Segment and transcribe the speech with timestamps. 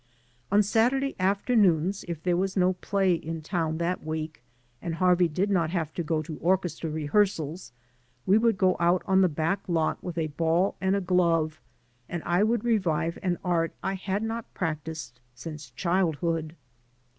[0.51, 4.41] On Saturday afternoons, if there was no play in town that week,
[4.81, 7.71] and Harvey did not have to go to orchestra rehearsals,
[8.25, 11.61] we would go out on the back lot with a ball and a glove
[12.09, 16.55] and I would revive an art I had not prac tised since childhood.